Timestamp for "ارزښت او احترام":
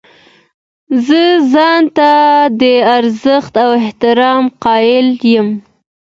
2.97-4.43